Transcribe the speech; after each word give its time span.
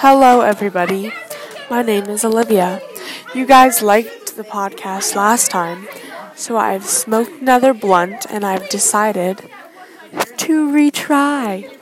Hello, 0.00 0.42
everybody. 0.42 1.12
My 1.68 1.82
name 1.82 2.04
is 2.04 2.24
Olivia. 2.24 2.80
You 3.34 3.46
guys 3.46 3.82
liked 3.82 4.36
the 4.36 4.44
podcast 4.44 5.16
last 5.16 5.50
time, 5.50 5.88
so 6.36 6.56
I've 6.56 6.84
smoked 6.86 7.42
another 7.42 7.74
blunt 7.74 8.24
and 8.30 8.46
I've 8.46 8.68
decided 8.68 9.42
to 10.36 10.68
retry. 10.70 11.77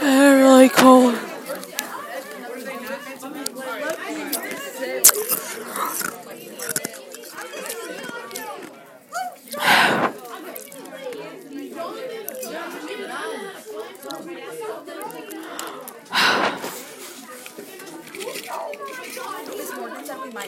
Very 0.00 0.68
cold. 0.68 1.33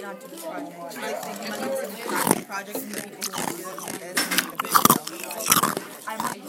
onto 0.07 0.29
the 0.29 0.37
project. 0.37 0.79
I 0.99 1.12
think 1.15 1.39
hundreds 1.51 1.93
of 1.93 2.01
craft 2.07 2.47
projects 2.47 2.83
and 2.83 2.95
people 2.95 3.11
who 3.17 3.57
do 3.57 3.62
it 3.67 3.77
like 3.83 3.99
this. 3.99 4.19
I 6.07 6.17
might 6.17 6.47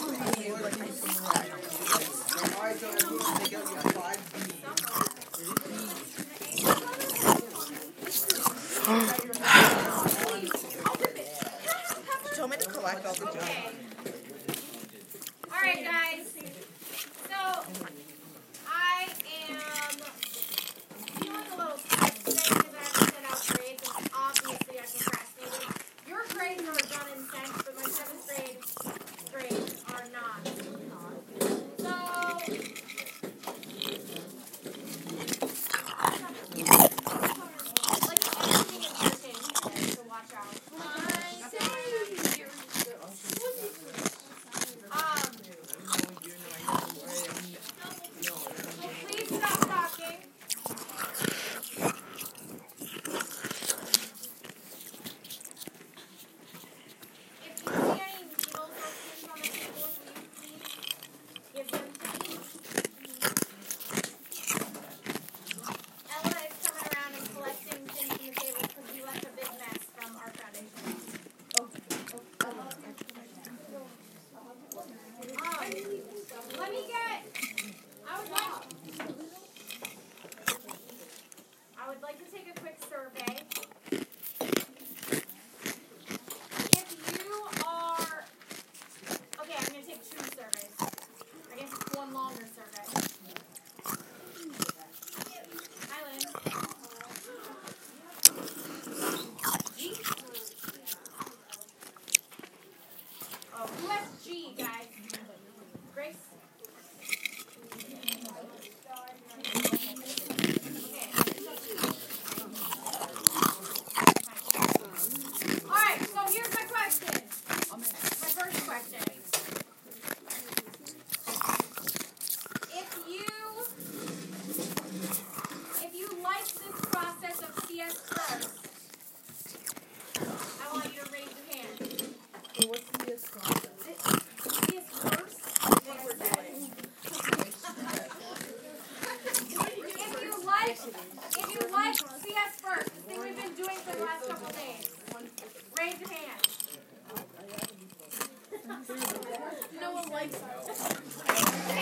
no 149.79 149.91
one 149.91 150.09
likes. 150.09 150.35
Hey, 150.35 150.44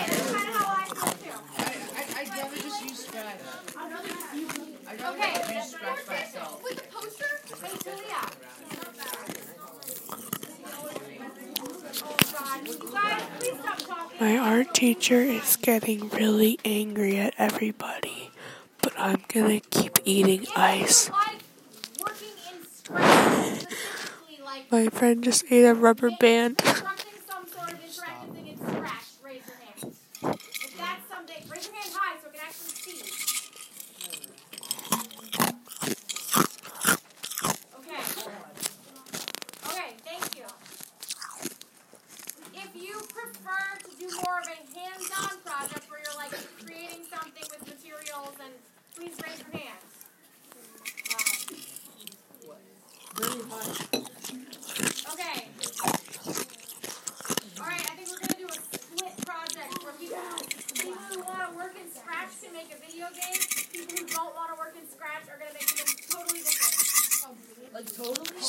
that's 0.09 0.31
kind 0.31 0.49
of 0.49 0.55
how 0.55 0.73
I 0.75 0.85
feel 0.85 1.13
too. 1.13 1.37
I, 1.57 1.61
I, 1.95 2.21
I'd 2.21 2.29
rather 2.29 2.57
just 2.57 2.83
use 2.83 2.99
Scratch. 3.05 3.39
I'd 3.77 3.91
rather 3.91 4.07
use 4.37 4.65
Wait. 6.63 6.81
My 14.19 14.37
art 14.37 14.73
teacher 14.73 15.21
is 15.21 15.55
getting 15.57 16.09
really 16.09 16.59
angry 16.65 17.17
at 17.17 17.33
everybody, 17.37 18.31
but 18.81 18.93
I'm 18.97 19.23
gonna 19.27 19.59
keep 19.59 19.99
eating 20.05 20.47
ice. 20.55 21.11
My 24.71 24.89
friend 24.89 25.23
just 25.23 25.45
ate 25.51 25.65
a 25.65 25.73
rubber 25.73 26.11
band. 26.19 26.61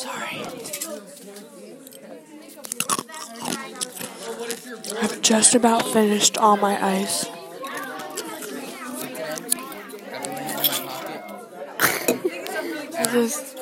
sorry. 0.07 0.41
I've 5.03 5.21
just 5.23 5.55
about 5.55 5.83
finished 5.87 6.39
all 6.39 6.57
my 6.57 6.75
ice. 6.85 7.27
I 12.99 13.09
just. 13.13 13.57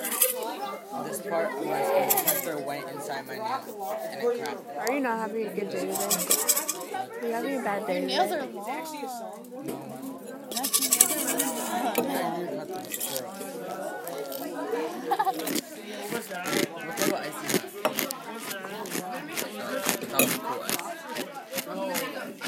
This 1.05 1.20
part 1.23 1.52
of 1.52 1.67
my 1.67 1.81
pepper 2.25 2.58
went 2.61 2.88
inside 2.90 3.26
my 3.26 3.35
nail 3.35 3.99
and 4.11 4.23
it 4.23 4.44
cracked. 4.44 4.88
Are 4.88 4.93
you 4.94 5.00
not 5.00 5.19
having 5.19 5.47
a 5.47 5.55
good 5.55 5.70
day 5.70 5.81
today? 5.81 5.97
Are 7.20 7.26
you 7.26 7.32
having 7.32 7.61
a 7.61 7.62
bad 7.62 7.87
day? 7.87 8.00
Your 8.00 8.08
nails 8.08 8.32
are 8.32 8.47
long. 8.47 10.03
Ice. 22.25 22.41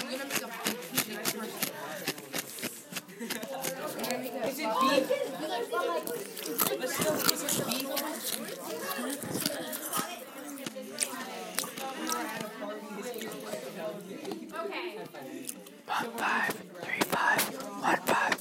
Okay. 14.56 14.98
One 15.86 16.10
five, 16.16 16.50
three 16.82 17.00
five, 17.08 17.40
one 17.82 17.96
five. 18.06 18.34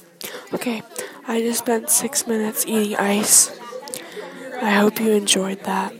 Okay, 0.54 0.82
I 1.28 1.40
just 1.40 1.60
spent 1.60 1.90
six 1.90 2.26
minutes 2.26 2.66
eating 2.66 2.96
ice. 2.96 3.58
I 4.60 4.70
hope 4.70 5.00
you 5.00 5.12
enjoyed 5.12 5.62
that. 5.64 5.92